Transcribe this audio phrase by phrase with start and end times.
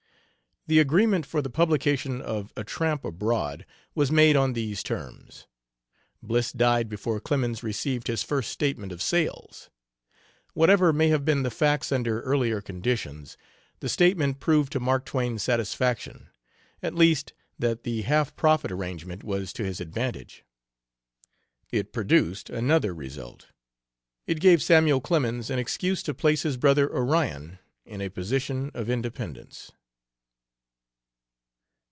[0.67, 3.65] The agreement for the publication of 'A Tramp Abroad'
[3.95, 5.47] was made on these terms.
[6.21, 9.71] Bliss died before Clemens received his first statement of sales.
[10.53, 13.37] Whatever may have been the facts under earlier conditions,
[13.79, 16.29] the statement proved to Mark Twain's satisfaction;
[16.83, 20.45] at least, that the half profit arrangement was to his advantage.
[21.71, 23.47] It produced another result;
[24.27, 28.91] it gave Samuel Clemens an excuse to place his brother Onion in a position of
[28.91, 29.71] independence.